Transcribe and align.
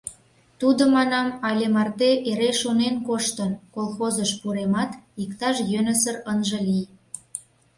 Тудо, 0.59 0.83
манам, 0.95 1.27
але 1.47 1.65
марте 1.75 2.09
эре 2.29 2.51
шонен 2.61 2.95
коштын: 3.07 3.51
колхозыш 3.73 4.31
пуремат, 4.41 4.91
иктаж 5.23 5.55
йӧнысыр 5.71 6.15
ынже 6.31 6.59
лий. 6.67 6.87